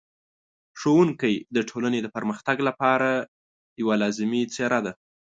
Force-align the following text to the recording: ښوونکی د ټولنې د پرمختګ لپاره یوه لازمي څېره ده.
ښوونکی 0.79 1.33
د 1.55 1.57
ټولنې 1.69 1.99
د 2.01 2.07
پرمختګ 2.15 2.57
لپاره 2.67 3.09
یوه 3.81 3.95
لازمي 4.01 4.41
څېره 4.53 4.79
ده. 4.85 4.93